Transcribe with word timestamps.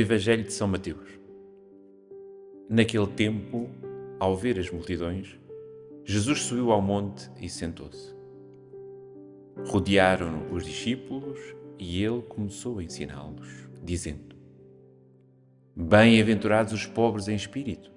Evangelho 0.00 0.44
de 0.44 0.52
São 0.52 0.66
Mateus. 0.66 1.20
Naquele 2.68 3.06
tempo, 3.08 3.68
ao 4.18 4.34
ver 4.34 4.58
as 4.58 4.70
multidões, 4.70 5.38
Jesus 6.04 6.40
subiu 6.42 6.72
ao 6.72 6.80
monte 6.80 7.30
e 7.40 7.48
sentou-se. 7.48 8.14
Rodearam-no 9.66 10.54
os 10.54 10.64
discípulos 10.64 11.38
e 11.78 12.02
ele 12.02 12.22
começou 12.22 12.78
a 12.78 12.82
ensiná-los, 12.82 13.68
dizendo: 13.82 14.34
Bem-aventurados 15.76 16.72
os 16.72 16.86
pobres 16.86 17.28
em 17.28 17.34
espírito, 17.34 17.92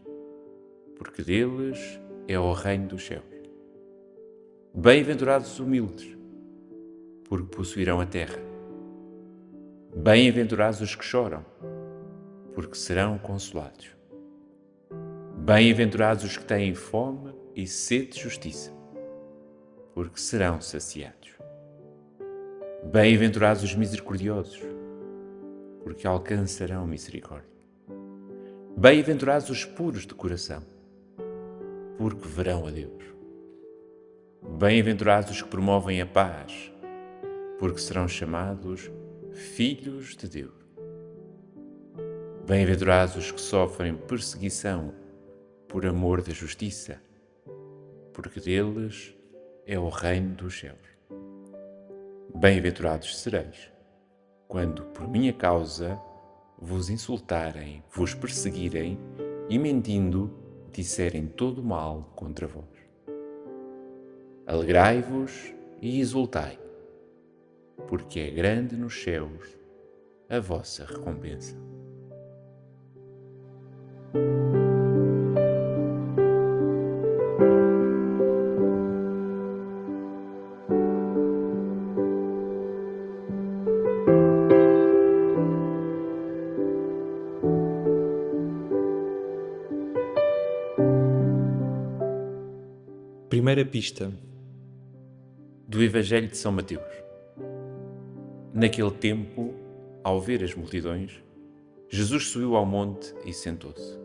porque 0.98 1.24
deles 1.24 2.00
é 2.28 2.38
o 2.38 2.52
reino 2.52 2.90
dos 2.90 3.06
céus. 3.06 3.24
Bem-aventurados 4.74 5.54
os 5.54 5.60
humildes, 5.60 6.18
porque 7.24 7.56
possuirão 7.56 8.02
a 8.02 8.06
terra. 8.06 8.40
Bem-aventurados 9.96 10.82
os 10.82 10.96
que 10.96 11.06
choram, 11.06 11.46
porque 12.54 12.76
serão 12.76 13.18
consolados. 13.18 13.96
Bem-aventurados 15.38 16.24
os 16.24 16.38
que 16.38 16.46
têm 16.46 16.74
fome 16.74 17.34
e 17.56 17.68
sede 17.68 18.14
de 18.14 18.22
justiça, 18.22 18.72
porque 19.94 20.20
serão 20.20 20.62
saciados. 20.62 21.32
Bem-aventurados 22.92 23.64
os 23.64 23.76
misericordiosos, 23.76 24.62
porque 25.84 26.08
alcançarão 26.08 26.88
misericórdia. 26.88 27.50
Bem-aventurados 28.78 29.50
os 29.50 29.66
puros 29.66 30.06
de 30.06 30.14
coração, 30.14 30.64
porque 31.98 32.28
verão 32.28 32.66
a 32.68 32.72
Deus. 32.72 33.04
Bem-aventurados 34.58 35.32
os 35.32 35.42
que 35.42 35.50
promovem 35.50 36.02
a 36.02 36.06
paz, 36.06 36.72
porque 37.60 37.80
serão 37.80 38.08
chamados 38.08 38.92
filhos 39.32 40.16
de 40.16 40.28
Deus. 40.28 40.63
Bem-aventurados 42.46 43.16
os 43.16 43.32
que 43.32 43.40
sofrem 43.40 43.96
perseguição 43.96 44.94
por 45.66 45.86
amor 45.86 46.22
da 46.22 46.34
justiça, 46.34 47.02
porque 48.12 48.42
deles 48.42 49.16
é 49.66 49.80
o 49.80 49.88
reino 49.88 50.36
dos 50.36 50.60
céus. 50.60 50.78
Bem-aventurados 52.36 53.18
sereis, 53.18 53.72
quando 54.46 54.84
por 54.88 55.08
minha 55.08 55.32
causa 55.32 55.98
vos 56.60 56.90
insultarem, 56.90 57.82
vos 57.90 58.14
perseguirem 58.14 59.00
e 59.48 59.58
mentindo 59.58 60.30
disserem 60.70 61.28
todo 61.28 61.64
mal 61.64 62.12
contra 62.14 62.46
vós. 62.46 62.66
Alegrai-vos 64.46 65.54
e 65.82 66.02
exultai, 66.02 66.60
porque 67.88 68.20
é 68.20 68.30
grande 68.32 68.76
nos 68.76 69.02
céus 69.02 69.58
a 70.30 70.42
vossa 70.42 70.84
recompensa. 70.84 71.73
Primeira 74.14 74.22
pista 93.66 94.14
do 95.68 95.82
Evangelho 95.82 96.28
de 96.28 96.38
São 96.38 96.52
Mateus. 96.52 96.84
Naquele 98.54 98.92
tempo, 98.92 99.56
ao 100.04 100.22
ver 100.22 100.44
as 100.44 100.54
multidões, 100.54 101.20
Jesus 101.90 102.28
subiu 102.28 102.56
ao 102.56 102.64
monte 102.64 103.12
e 103.26 103.34
sentou-se. 103.34 104.03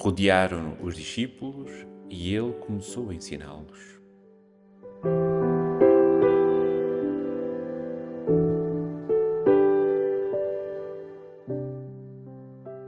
Rodearam-no 0.00 0.82
os 0.82 0.96
discípulos 0.96 1.70
e 2.08 2.34
ele 2.34 2.52
começou 2.54 3.10
a 3.10 3.14
ensiná-los. 3.14 4.00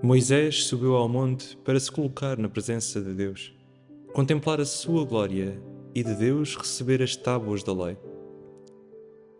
Moisés 0.02 0.64
subiu 0.64 0.96
ao 0.96 1.06
monte 1.06 1.54
para 1.58 1.78
se 1.78 1.92
colocar 1.92 2.38
na 2.38 2.48
presença 2.48 2.98
de 3.00 3.12
Deus 3.12 3.54
contemplar 4.14 4.58
a 4.58 4.64
sua 4.64 5.04
glória 5.04 5.62
e 5.94 6.02
de 6.02 6.14
Deus 6.14 6.56
receber 6.56 7.02
as 7.02 7.14
tábuas 7.14 7.62
da 7.62 7.72
lei. 7.72 7.96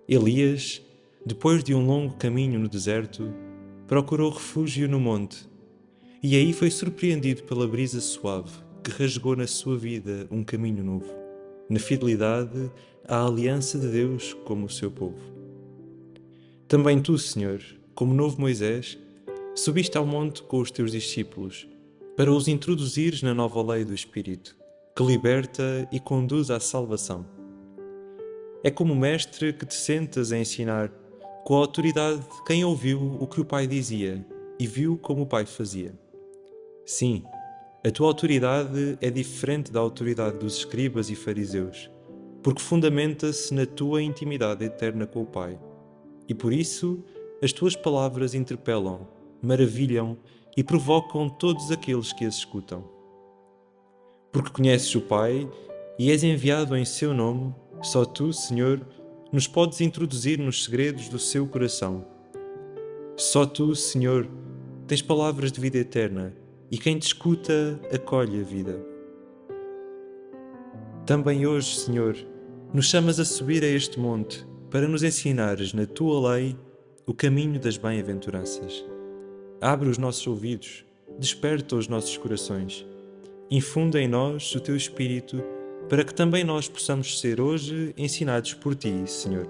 Elias, 0.07 0.83
depois 1.25 1.65
de 1.65 1.75
um 1.75 1.87
longo 1.87 2.17
caminho 2.17 2.61
no 2.61 2.69
deserto, 2.69 3.33
procurou 3.87 4.31
refúgio 4.31 4.89
no 4.89 5.01
monte, 5.01 5.47
e 6.23 6.37
aí 6.37 6.53
foi 6.53 6.71
surpreendido 6.71 7.43
pela 7.43 7.67
brisa 7.67 8.01
suave 8.01 8.53
que 8.85 8.91
rasgou 8.91 9.35
na 9.35 9.47
sua 9.47 9.77
vida 9.77 10.27
um 10.31 10.45
caminho 10.45 10.85
novo, 10.85 11.13
na 11.69 11.79
fidelidade 11.79 12.71
à 13.09 13.27
aliança 13.27 13.79
de 13.79 13.89
Deus 13.89 14.33
como 14.45 14.67
o 14.67 14.71
seu 14.71 14.91
povo. 14.91 15.21
Também 16.69 17.01
tu, 17.01 17.19
Senhor, 17.19 17.61
como 17.95 18.15
novo 18.15 18.41
Moisés, 18.41 18.99
subiste 19.55 19.99
ao 19.99 20.07
monte 20.07 20.43
com 20.43 20.59
os 20.59 20.71
teus 20.71 20.93
discípulos, 20.93 21.69
para 22.17 22.33
os 22.33 22.47
introduzires 22.47 23.23
na 23.23 23.35
nova 23.35 23.63
lei 23.73 23.85
do 23.85 23.95
Espírito 23.95 24.57
que 24.95 25.03
liberta 25.03 25.89
e 25.91 25.99
conduz 25.99 26.51
à 26.51 26.61
salvação. 26.61 27.25
É 28.63 28.71
como 28.71 28.95
mestre 28.95 29.53
que 29.53 29.65
te 29.65 29.75
sentas 29.75 30.33
a 30.33 30.39
ensinar, 30.39 30.91
com 31.45 31.57
a 31.57 31.59
autoridade 31.59 32.21
de 32.21 32.45
quem 32.45 32.65
ouviu 32.65 33.17
o 33.19 33.27
que 33.27 33.41
o 33.41 33.45
Pai 33.45 33.67
dizia 33.67 34.25
e 34.59 34.67
viu 34.67 34.99
como 34.99 35.23
o 35.23 35.27
Pai 35.27 35.47
fazia. 35.47 36.02
Sim, 36.85 37.25
a 37.85 37.91
tua 37.91 38.09
autoridade 38.09 38.99
é 39.01 39.11
diferente 39.11 39.71
da 39.73 39.81
autoridade 39.81 40.39
dos 40.39 40.59
escribas 40.59 41.11
e 41.11 41.15
fariseus, 41.15 41.91
porque 42.43 42.63
fundamenta-se 42.63 43.53
na 43.55 43.67
tua 43.67 44.03
intimidade 44.03 44.65
eterna 44.65 45.07
com 45.07 45.23
o 45.23 45.27
Pai. 45.27 45.59
E 46.29 46.35
por 46.35 46.53
isso 46.53 47.03
as 47.43 47.53
tuas 47.53 47.75
palavras 47.75 48.35
interpelam, 48.35 49.09
maravilham 49.43 50.17
e 50.57 50.63
provocam 50.63 51.29
todos 51.29 51.71
aqueles 51.71 52.13
que 52.13 52.25
as 52.25 52.37
escutam 52.37 53.03
porque 54.33 54.51
conheces 54.51 54.93
o 54.95 55.01
Pai 55.03 55.47
e 55.99 56.11
és 56.11 56.25
enviado 56.25 56.75
em 56.75 56.87
seu 56.87 57.13
nome, 57.13 57.55
só 57.83 58.05
tu, 58.05 58.33
Senhor, 58.33 58.81
nos 59.31 59.47
podes 59.47 59.81
introduzir 59.81 60.39
nos 60.39 60.65
segredos 60.65 61.09
do 61.09 61.19
seu 61.19 61.47
coração. 61.47 62.07
Só 63.17 63.45
tu, 63.45 63.77
Senhor, 63.77 64.27
tens 64.87 65.03
palavras 65.03 65.53
de 65.53 65.61
vida 65.61 65.77
eterna 65.77 66.35
e 66.73 66.79
quem 66.79 66.99
te 66.99 67.07
escuta 67.07 67.79
acolhe 67.95 68.41
a 68.41 68.43
vida. 68.43 68.85
Também 71.07 71.47
hoje, 71.47 71.77
Senhor, 71.77 72.17
nos 72.75 72.87
chamas 72.87 73.21
a 73.21 73.25
subir 73.25 73.63
a 73.63 73.69
este 73.69 74.01
monte 74.01 74.45
para 74.71 74.89
nos 74.89 75.05
ensinares 75.05 75.73
na 75.73 75.87
tua 75.87 76.33
lei 76.33 76.57
o 77.07 77.15
caminho 77.15 77.61
das 77.61 77.77
bem-aventuranças. 77.77 78.85
Abre 79.61 79.89
os 79.89 79.99
nossos 79.99 80.27
ouvidos, 80.27 80.85
desperta 81.19 81.77
os 81.77 81.87
nossos 81.87 82.17
corações 82.17 82.85
Infunda 83.55 84.01
em 84.01 84.09
nós 84.09 84.55
o 84.55 84.61
teu 84.61 84.75
Espírito, 84.75 85.45
para 85.87 86.03
que 86.03 86.15
também 86.15 86.43
nós 86.43 86.69
possamos 86.69 87.21
ser 87.21 87.39
hoje 87.39 87.93
ensinados 87.99 88.55
por 88.55 88.75
ti, 88.75 88.91
Senhor. 89.07 89.47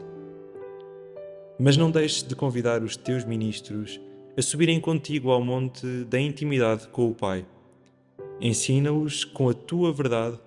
Mas 1.57 1.77
não 1.77 1.89
deixes 1.89 2.25
de 2.25 2.35
convidar 2.35 2.83
os 2.83 2.97
teus 2.97 3.25
ministros 3.25 4.01
a 4.37 4.43
subirem 4.43 4.81
contigo 4.81 5.31
ao 5.31 5.43
monte 5.43 6.05
da 6.05 6.21
intimidade 6.21 6.89
com 6.89 7.09
o 7.09 7.15
Pai. 7.15 7.45
Ensina-os 8.41 9.25
com 9.25 9.49
a 9.49 9.55
tua 9.55 9.93
verdade, 9.93 10.39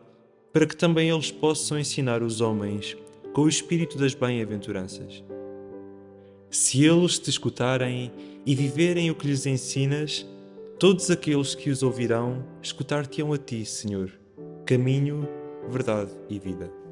para 0.52 0.66
que 0.66 0.76
também 0.76 1.10
eles 1.10 1.32
possam 1.32 1.80
ensinar 1.80 2.24
os 2.24 2.42
homens 2.42 2.96
com 3.34 3.44
o 3.44 3.50
espírito 3.50 3.98
das 3.98 4.14
bem-aventuranças. 4.14 5.24
Se 6.50 6.86
eles 6.86 7.20
te 7.20 7.30
escutarem 7.30 8.12
e 8.46 8.56
viverem 8.56 9.12
o 9.12 9.16
que 9.16 9.28
lhes 9.28 9.46
ensinas, 9.46 10.26
Todos 10.78 11.10
aqueles 11.10 11.56
que 11.56 11.70
os 11.70 11.82
ouvirão 11.84 12.46
escutar-te-ão 12.62 13.32
a 13.32 13.38
ti, 13.38 13.66
Senhor, 13.66 14.12
caminho, 14.66 15.26
verdade 15.70 16.12
e 16.30 16.38
vida. 16.38 16.85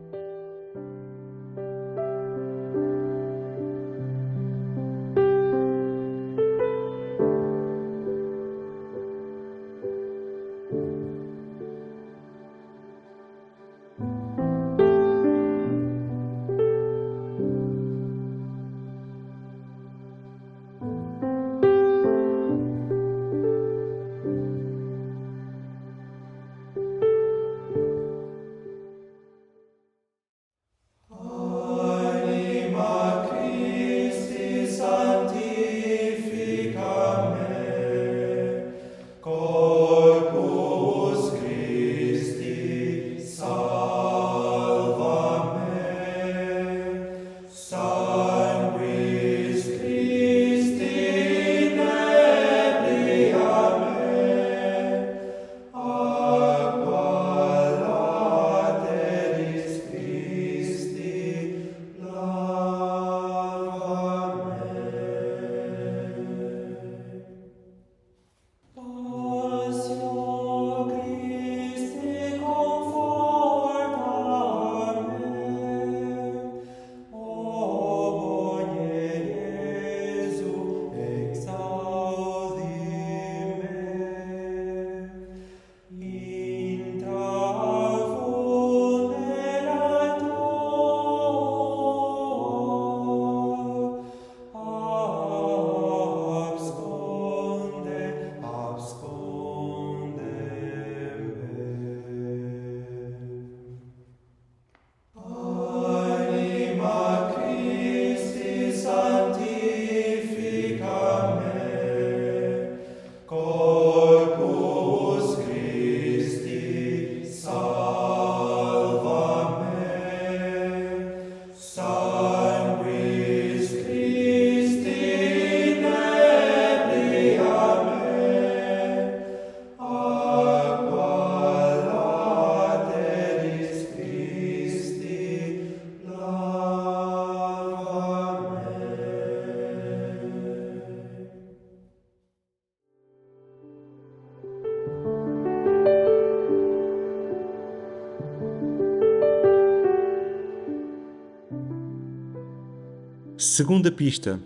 Segunda 153.56 153.92
pista. 153.92 154.40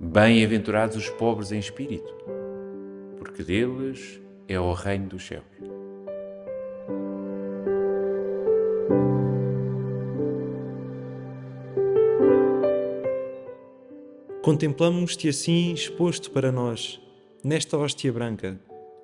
Bem-aventurados 0.00 0.96
os 0.96 1.08
pobres 1.10 1.52
em 1.52 1.60
espírito, 1.60 2.12
porque 3.16 3.44
deles 3.44 4.20
é 4.48 4.58
o 4.58 4.72
reino 4.72 5.10
dos 5.10 5.24
céus. 5.24 5.44
Contemplamos-te 14.42 15.28
assim 15.28 15.72
exposto 15.72 16.32
para 16.32 16.50
nós, 16.50 17.00
nesta 17.44 17.78
hóstia 17.78 18.12
branca, 18.12 18.58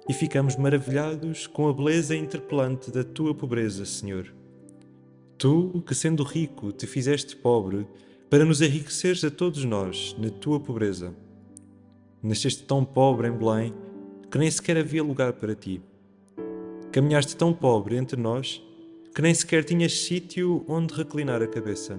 e 0.09 0.13
ficamos 0.13 0.57
maravilhados 0.57 1.47
com 1.47 1.69
a 1.69 1.73
beleza 1.73 2.17
interpelante 2.17 2.91
da 2.91 3.05
tua 3.05 3.33
pobreza, 3.33 3.85
Senhor. 3.85 4.35
Tu, 5.39 5.81
que 5.87 5.95
sendo 5.95 6.25
rico 6.25 6.73
te 6.73 6.89
fizeste 6.89 7.37
pobre, 7.37 7.87
para 8.31 8.45
nos 8.45 8.61
enriqueceres 8.61 9.25
a 9.25 9.31
todos 9.31 9.65
nós 9.65 10.15
na 10.19 10.31
tua 10.31 10.61
pobreza. 10.61 11.15
Nasceste 12.23 12.65
tão 12.65 12.85
pobre 12.85 13.29
em 13.29 13.33
Belém 13.33 13.75
que 14.31 14.39
nem 14.39 14.51
sequer 14.51 14.77
havia 14.77 15.03
lugar 15.03 15.33
para 15.35 15.55
ti. 15.55 15.81
Caminhaste 16.93 17.37
tão 17.37 17.53
pobre 17.53 17.97
entre 17.97 18.21
nós 18.21 18.63
que 19.15 19.23
nem 19.23 19.35
sequer 19.35 19.65
tinhas 19.65 19.93
sítio 19.93 20.65
onde 20.69 20.95
reclinar 20.95 21.43
a 21.43 21.47
cabeça. 21.47 21.99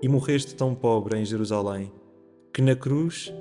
E 0.00 0.08
morreste 0.08 0.54
tão 0.54 0.74
pobre 0.74 1.18
em 1.18 1.24
Jerusalém 1.24 1.92
que 2.52 2.62
na 2.62 2.74
cruz 2.74 3.32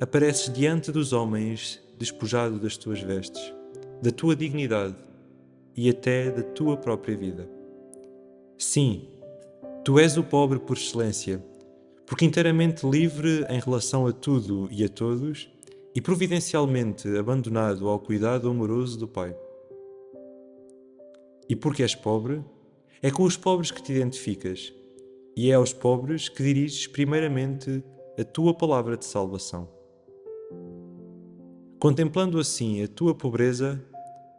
apareces 0.00 0.52
diante 0.52 0.90
dos 0.90 1.12
homens 1.12 1.80
despojado 1.98 2.58
das 2.58 2.76
tuas 2.76 3.00
vestes, 3.00 3.54
da 4.02 4.10
tua 4.10 4.34
dignidade 4.34 4.96
e 5.76 5.88
até 5.88 6.30
da 6.30 6.42
tua 6.42 6.76
própria 6.76 7.16
vida. 7.16 7.48
Sim, 8.58 9.08
tu 9.84 9.98
és 9.98 10.16
o 10.16 10.22
pobre 10.22 10.58
por 10.58 10.76
excelência, 10.76 11.42
porque 12.06 12.24
inteiramente 12.24 12.88
livre 12.88 13.44
em 13.48 13.58
relação 13.60 14.06
a 14.06 14.12
tudo 14.12 14.68
e 14.70 14.84
a 14.84 14.88
todos 14.88 15.48
e 15.94 16.00
providencialmente 16.00 17.08
abandonado 17.16 17.88
ao 17.88 17.98
cuidado 17.98 18.48
amoroso 18.48 18.98
do 18.98 19.08
Pai. 19.08 19.34
E 21.48 21.54
porque 21.54 21.82
és 21.82 21.94
pobre, 21.94 22.42
é 23.00 23.10
com 23.10 23.22
os 23.22 23.36
pobres 23.36 23.70
que 23.70 23.82
te 23.82 23.92
identificas, 23.92 24.72
e 25.36 25.50
é 25.50 25.54
aos 25.54 25.72
pobres 25.72 26.28
que 26.28 26.42
diriges 26.42 26.86
primeiramente 26.86 27.82
a 28.18 28.24
tua 28.24 28.54
palavra 28.54 28.96
de 28.96 29.04
salvação. 29.04 29.68
Contemplando 31.78 32.38
assim 32.38 32.82
a 32.82 32.88
tua 32.88 33.14
pobreza, 33.14 33.84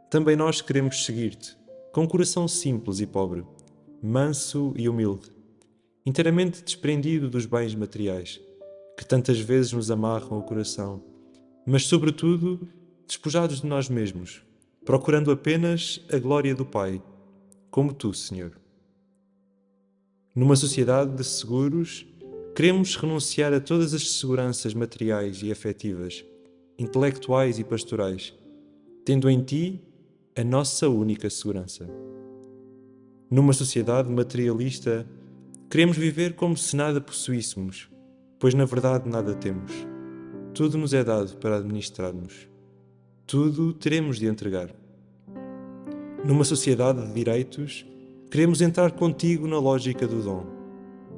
também 0.09 0.35
nós 0.35 0.61
queremos 0.61 1.05
seguir-te, 1.05 1.55
com 1.93 2.07
coração 2.07 2.47
simples 2.47 2.99
e 2.99 3.05
pobre, 3.05 3.45
manso 4.01 4.73
e 4.75 4.89
humilde, 4.89 5.34
inteiramente 6.05 6.63
desprendido 6.63 7.29
dos 7.29 7.45
bens 7.45 7.73
materiais, 7.73 8.39
que 8.97 9.05
tantas 9.05 9.39
vezes 9.39 9.73
nos 9.73 9.89
amarram 9.89 10.37
o 10.37 10.43
coração, 10.43 11.03
mas, 11.65 11.85
sobretudo, 11.85 12.67
despojados 13.07 13.61
de 13.61 13.67
nós 13.67 13.89
mesmos, 13.89 14.43
procurando 14.85 15.31
apenas 15.31 15.99
a 16.11 16.17
glória 16.19 16.53
do 16.53 16.65
Pai, 16.65 17.01
como 17.71 17.93
tu, 17.93 18.13
Senhor. 18.13 18.51
Numa 20.35 20.55
sociedade 20.55 21.15
de 21.15 21.23
seguros, 21.23 22.05
Queremos 22.55 22.95
renunciar 22.95 23.53
a 23.53 23.59
todas 23.59 23.93
as 23.93 24.11
seguranças 24.11 24.73
materiais 24.73 25.43
e 25.43 25.51
afetivas, 25.51 26.23
intelectuais 26.79 27.59
e 27.59 27.65
pastorais, 27.65 28.33
tendo 29.03 29.29
em 29.29 29.43
Ti 29.43 29.83
a 30.37 30.41
nossa 30.41 30.87
única 30.87 31.29
segurança. 31.29 31.85
Numa 33.29 33.51
sociedade 33.51 34.09
materialista, 34.09 35.05
queremos 35.75 35.97
viver 35.97 36.35
como 36.35 36.55
se 36.55 36.73
nada 36.73 37.01
possuíssemos, 37.01 37.89
pois 38.39 38.53
na 38.53 38.63
verdade 38.63 39.09
nada 39.09 39.35
temos. 39.35 39.73
Tudo 40.53 40.77
nos 40.77 40.93
é 40.93 41.03
dado 41.03 41.35
para 41.35 41.57
administrarmos. 41.57 42.47
Tudo 43.27 43.73
teremos 43.73 44.17
de 44.17 44.25
entregar. 44.25 44.73
Numa 46.23 46.45
sociedade 46.45 47.05
de 47.05 47.13
direitos, 47.13 47.85
queremos 48.31 48.61
entrar 48.61 48.93
contigo 48.93 49.49
na 49.49 49.59
lógica 49.59 50.07
do 50.07 50.23
dom, 50.23 50.45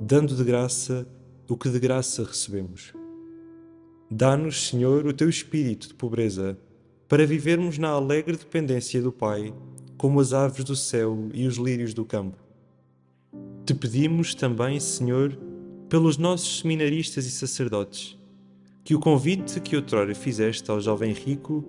dando 0.02 0.36
de 0.36 0.44
graça 0.44 1.08
o 1.48 1.56
que 1.56 1.70
de 1.70 1.78
graça 1.78 2.24
recebemos. 2.24 2.96
Dá-nos, 4.10 4.70
Senhor, 4.70 5.06
o 5.06 5.14
teu 5.14 5.30
espírito 5.30 5.90
de 5.90 5.94
pobreza, 5.94 6.58
para 7.08 7.28
vivermos 7.28 7.78
na 7.78 7.90
alegre 7.90 8.36
dependência 8.36 9.04
do 9.04 9.12
Pai, 9.12 9.54
como 10.00 10.20
as 10.20 10.34
aves 10.34 10.64
do 10.64 10.76
céu 10.76 11.30
e 11.32 11.46
os 11.46 11.58
lírios 11.58 11.94
do 11.94 12.04
campo. 12.04 12.47
Te 13.68 13.74
pedimos 13.74 14.34
também, 14.34 14.80
Senhor, 14.80 15.38
pelos 15.90 16.18
nossos 16.18 16.60
seminaristas 16.60 17.26
e 17.26 17.32
sacerdotes, 17.32 18.18
que 18.82 18.96
o 18.96 19.00
convite 19.00 19.60
que 19.60 19.76
outrora 19.76 20.16
fizeste 20.16 20.72
ao 20.72 20.80
jovem 20.80 21.12
rico 21.12 21.66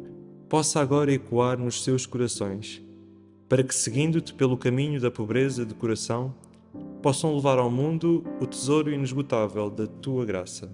possa 0.48 0.78
agora 0.78 1.12
ecoar 1.12 1.58
nos 1.58 1.82
seus 1.82 2.06
corações, 2.06 2.80
para 3.48 3.64
que, 3.64 3.74
seguindo-te 3.74 4.32
pelo 4.32 4.56
caminho 4.56 5.00
da 5.00 5.10
pobreza 5.10 5.66
de 5.66 5.74
coração, 5.74 6.32
possam 7.02 7.34
levar 7.34 7.58
ao 7.58 7.68
mundo 7.68 8.22
o 8.40 8.46
tesouro 8.46 8.92
inesgotável 8.92 9.68
da 9.68 9.88
tua 9.88 10.24
graça. 10.24 10.70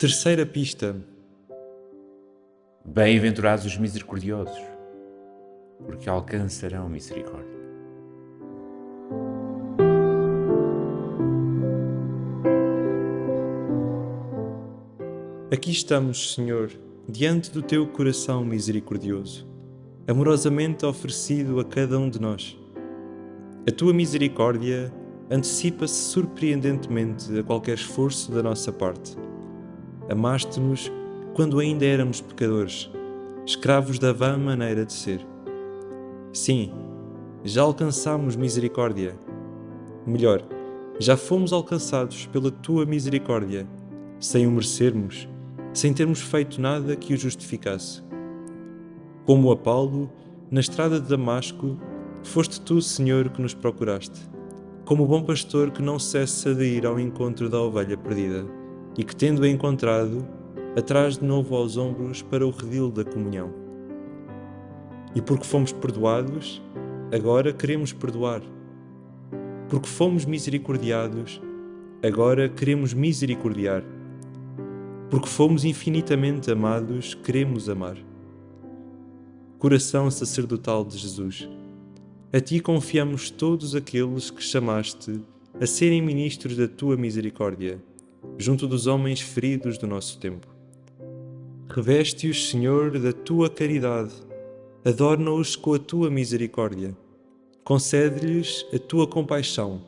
Terceira 0.00 0.46
pista. 0.46 0.96
Bem-aventurados 2.82 3.66
os 3.66 3.76
misericordiosos, 3.76 4.58
porque 5.84 6.08
alcançarão 6.08 6.88
misericórdia. 6.88 7.60
Aqui 15.52 15.70
estamos, 15.70 16.32
Senhor, 16.32 16.70
diante 17.06 17.50
do 17.50 17.60
teu 17.60 17.86
coração 17.86 18.42
misericordioso, 18.42 19.46
amorosamente 20.08 20.86
oferecido 20.86 21.60
a 21.60 21.64
cada 21.66 21.98
um 21.98 22.08
de 22.08 22.18
nós. 22.18 22.58
A 23.68 23.70
tua 23.70 23.92
misericórdia 23.92 24.90
antecipa-se 25.30 26.10
surpreendentemente 26.10 27.38
a 27.38 27.42
qualquer 27.42 27.74
esforço 27.74 28.32
da 28.32 28.42
nossa 28.42 28.72
parte. 28.72 29.14
Amaste-nos 30.10 30.90
quando 31.34 31.60
ainda 31.60 31.84
éramos 31.84 32.20
pecadores, 32.20 32.90
escravos 33.46 33.96
da 33.96 34.12
vã 34.12 34.36
maneira 34.36 34.84
de 34.84 34.92
ser. 34.92 35.24
Sim, 36.32 36.72
já 37.44 37.62
alcançamos 37.62 38.34
misericórdia. 38.34 39.16
Melhor, 40.04 40.42
já 40.98 41.16
fomos 41.16 41.52
alcançados 41.52 42.26
pela 42.26 42.50
tua 42.50 42.84
misericórdia, 42.84 43.68
sem 44.18 44.48
o 44.48 44.50
merecermos, 44.50 45.28
sem 45.72 45.94
termos 45.94 46.20
feito 46.20 46.60
nada 46.60 46.96
que 46.96 47.14
o 47.14 47.16
justificasse. 47.16 48.02
Como 49.24 49.52
a 49.52 49.56
Paulo, 49.56 50.10
na 50.50 50.58
estrada 50.58 51.00
de 51.00 51.08
Damasco, 51.08 51.78
foste 52.24 52.60
tu, 52.60 52.82
Senhor, 52.82 53.28
que 53.28 53.40
nos 53.40 53.54
procuraste, 53.54 54.28
como 54.84 55.06
bom 55.06 55.22
pastor 55.22 55.70
que 55.70 55.80
não 55.80 56.00
cessa 56.00 56.52
de 56.52 56.64
ir 56.64 56.84
ao 56.84 56.98
encontro 56.98 57.48
da 57.48 57.60
ovelha 57.60 57.96
perdida, 57.96 58.44
e 59.00 59.02
que, 59.02 59.16
tendo-a 59.16 59.48
encontrado, 59.48 60.28
atrás 60.76 61.16
de 61.16 61.24
novo 61.24 61.56
aos 61.56 61.78
ombros 61.78 62.20
para 62.20 62.46
o 62.46 62.50
redil 62.50 62.90
da 62.90 63.02
comunhão. 63.02 63.50
E 65.14 65.22
porque 65.22 65.46
fomos 65.46 65.72
perdoados, 65.72 66.60
agora 67.10 67.50
queremos 67.50 67.94
perdoar 67.94 68.42
porque 69.70 69.86
fomos 69.86 70.24
misericordiados, 70.24 71.40
agora 72.02 72.48
queremos 72.48 72.92
misericordiar. 72.92 73.84
Porque 75.08 75.28
fomos 75.28 75.64
infinitamente 75.64 76.50
amados, 76.50 77.14
queremos 77.14 77.68
amar. 77.68 77.96
Coração 79.60 80.10
sacerdotal 80.10 80.84
de 80.84 80.98
Jesus, 80.98 81.48
a 82.32 82.40
ti 82.40 82.58
confiamos 82.58 83.30
todos 83.30 83.76
aqueles 83.76 84.28
que 84.28 84.42
chamaste 84.42 85.20
a 85.60 85.66
serem 85.66 86.02
ministros 86.02 86.56
da 86.56 86.66
tua 86.66 86.96
misericórdia, 86.96 87.80
junto 88.40 88.66
dos 88.66 88.86
homens 88.86 89.20
feridos 89.20 89.78
do 89.78 89.86
nosso 89.86 90.18
tempo. 90.18 90.48
Reveste-os, 91.68 92.50
Senhor, 92.50 92.98
da 92.98 93.12
tua 93.12 93.48
caridade, 93.48 94.12
adorna-os 94.84 95.54
com 95.54 95.74
a 95.74 95.78
tua 95.78 96.10
misericórdia 96.10 96.96
Concede-lhes 97.70 98.66
a 98.74 98.78
tua 98.80 99.06
compaixão, 99.06 99.82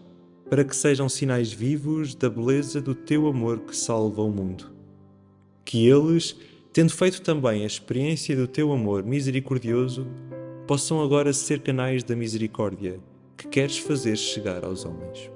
para 0.49 0.62
que 0.62 0.76
sejam 0.76 1.09
sinais 1.09 1.52
vivos 1.52 2.14
da 2.14 2.30
beleza 2.30 2.80
do 2.80 2.94
teu 2.94 3.26
amor 3.26 3.59
que 3.61 3.76
salva 3.76 4.23
o 4.23 4.30
mundo. 4.30 4.71
Que 5.64 5.88
eles, 5.88 6.37
tendo 6.73 6.92
feito 6.92 7.23
também 7.23 7.64
a 7.64 7.66
experiência 7.66 8.37
do 8.37 8.47
teu 8.47 8.71
amor 8.73 9.02
misericordioso, 9.02 10.06
possam 10.64 11.02
agora 11.02 11.32
ser 11.32 11.61
canais 11.61 12.04
da 12.04 12.14
misericórdia 12.14 13.00
que 13.37 13.49
queres 13.49 13.78
fazer 13.78 14.16
chegar 14.16 14.64
aos 14.64 14.85
homens. 14.85 15.28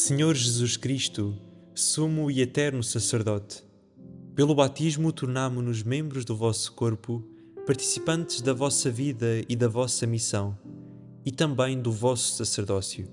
Senhor 0.00 0.32
Jesus 0.36 0.76
Cristo, 0.76 1.36
sumo 1.74 2.30
e 2.30 2.40
eterno 2.40 2.84
sacerdote, 2.84 3.64
pelo 4.32 4.54
batismo 4.54 5.12
tornamo-nos 5.12 5.82
membros 5.82 6.24
do 6.24 6.36
vosso 6.36 6.72
corpo, 6.72 7.28
participantes 7.66 8.40
da 8.40 8.54
vossa 8.54 8.92
vida 8.92 9.44
e 9.48 9.56
da 9.56 9.66
vossa 9.66 10.06
missão, 10.06 10.56
e 11.26 11.32
também 11.32 11.82
do 11.82 11.90
vosso 11.90 12.36
sacerdócio. 12.36 13.08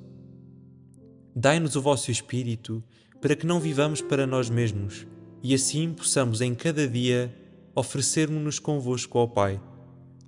Dai-nos 1.35 1.75
o 1.75 1.81
vosso 1.81 2.11
Espírito, 2.11 2.83
para 3.19 3.35
que 3.35 3.47
não 3.47 3.59
vivamos 3.59 3.99
para 3.99 4.27
nós 4.27 4.47
mesmos, 4.47 5.07
e 5.41 5.55
assim 5.55 5.91
possamos 5.91 6.39
em 6.39 6.53
cada 6.53 6.87
dia 6.87 7.35
oferecermos-nos 7.73 8.59
convosco 8.59 9.17
ao 9.17 9.27
Pai, 9.27 9.59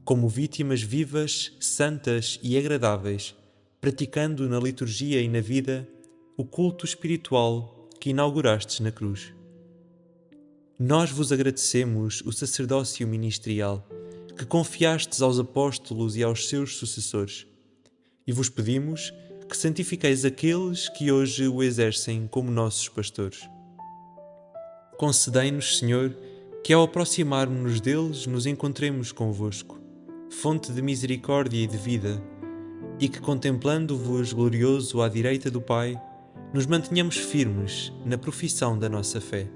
como 0.04 0.28
vítimas 0.28 0.82
vivas, 0.82 1.56
santas 1.60 2.40
e 2.42 2.58
agradáveis, 2.58 3.36
praticando 3.80 4.50
na 4.50 4.60
liturgia 4.60 5.22
e 5.22 5.28
na 5.28 5.40
vida 5.40 5.88
o 6.40 6.46
culto 6.46 6.86
espiritual 6.86 7.90
que 8.00 8.12
inaugurastes 8.12 8.80
na 8.80 8.92
cruz. 8.92 9.34
Nós 10.78 11.10
vos 11.10 11.32
agradecemos 11.32 12.22
o 12.22 12.32
sacerdócio 12.32 13.08
ministerial 13.08 13.84
que 14.38 14.46
confiastes 14.46 15.24
aos 15.24 15.40
apóstolos 15.40 16.16
e 16.16 16.22
aos 16.22 16.48
seus 16.48 16.76
sucessores, 16.76 17.48
e 18.28 18.32
vos 18.32 18.50
pedimos 18.50 19.12
que 19.50 19.58
santifiqueis 19.58 20.26
aqueles 20.26 20.88
que 20.90 21.12
hoje 21.12 21.48
o 21.48 21.64
exercem 21.64 22.28
como 22.28 22.52
nossos 22.52 22.88
pastores. 22.88 23.50
Concedei-nos, 24.96 25.80
Senhor, 25.80 26.16
que 26.64 26.72
ao 26.72 26.84
aproximarmos-nos 26.84 27.82
deles 27.82 28.28
nos 28.28 28.46
encontremos 28.46 29.12
convosco, 29.12 29.82
fonte 30.30 30.72
de 30.72 30.84
misericórdia 30.84 31.64
e 31.64 31.66
de 31.66 31.78
vida, 31.78 32.22
e 33.00 33.10
que 33.10 33.20
contemplando-vos 33.20 34.34
glorioso 34.34 35.02
à 35.02 35.10
direita 35.10 35.50
do 35.50 35.60
Pai, 35.60 36.00
nos 36.54 36.66
mantenhamos 36.66 37.18
firmes 37.18 37.92
na 38.06 38.18
profissão 38.18 38.78
da 38.78 38.88
nossa 38.88 39.20
fé. 39.20 39.48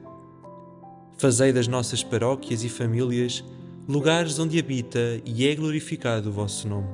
Fazei 1.17 1.54
das 1.54 1.67
nossas 1.67 2.04
paróquias 2.04 2.63
e 2.63 2.69
famílias 2.69 3.43
lugares 3.88 4.39
onde 4.39 4.60
habita 4.60 5.21
e 5.25 5.47
é 5.47 5.56
glorificado 5.56 6.30
o 6.30 6.32
vosso 6.32 6.67
nome, 6.67 6.89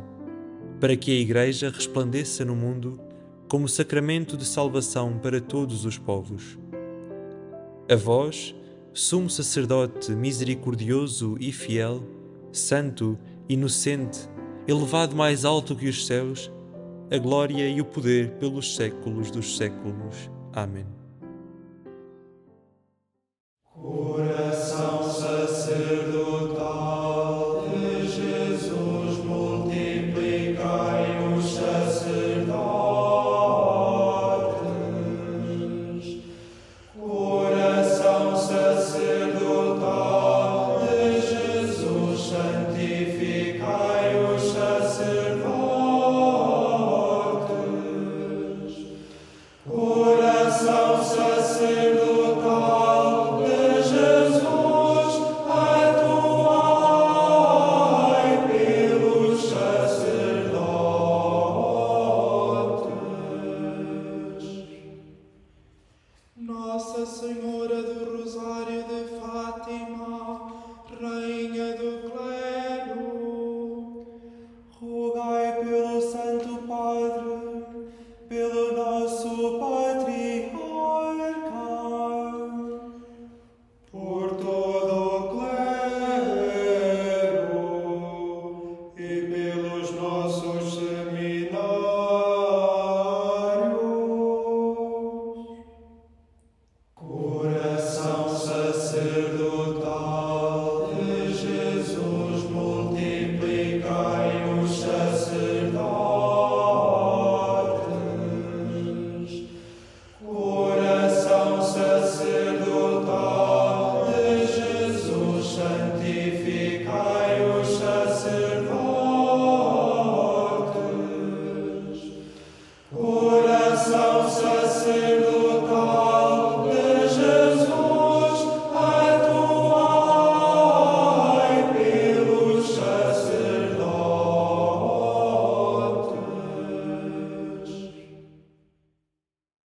para 0.80 0.96
que 0.96 1.12
a 1.12 1.20
Igreja 1.20 1.70
resplandeça 1.70 2.46
no 2.46 2.56
mundo 2.56 3.00
como 3.48 3.68
sacramento 3.68 4.36
de 4.36 4.46
salvação 4.46 5.18
para 5.18 5.40
todos 5.40 5.86
os 5.86 5.98
povos. 5.98 6.58
A 7.90 7.96
vós, 7.96 8.54
sumo 8.94 9.30
sacerdote 9.30 10.12
misericordioso 10.12 11.38
e 11.40 11.52
fiel, 11.52 12.04
santo, 12.52 13.18
inocente, 13.48 14.30
elevado 14.68 15.16
mais 15.16 15.46
alto 15.46 15.76
que 15.76 15.88
os 15.88 16.06
céus, 16.06 16.52
a 17.10 17.18
glória 17.18 17.68
e 17.68 17.80
o 17.80 17.86
poder 17.86 18.32
pelos 18.32 18.76
séculos 18.76 19.32
dos 19.32 19.58
séculos. 19.58 20.30
Amém. 20.54 20.86
Nossa 66.40 67.04
Senhora 67.04 67.82
do 67.82 68.16
Rosário 68.16 68.84
de 68.84 69.20
Fátima, 69.20 70.52
Rainha 71.02 71.37